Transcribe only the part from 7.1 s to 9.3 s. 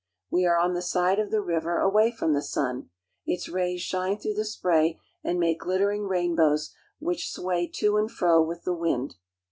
sway to and fro with the wind.